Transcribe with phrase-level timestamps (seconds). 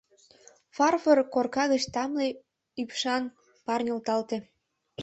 [0.75, 2.27] Фарфор корка гыч тамле
[2.81, 3.23] ӱпшан
[3.65, 4.37] пар нӧлталте.